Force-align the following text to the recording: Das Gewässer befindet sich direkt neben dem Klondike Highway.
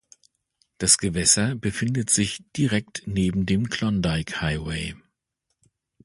Das 0.79 0.97
Gewässer 0.97 1.53
befindet 1.53 2.09
sich 2.09 2.43
direkt 2.57 3.03
neben 3.05 3.45
dem 3.45 3.69
Klondike 3.69 4.41
Highway. 4.41 4.95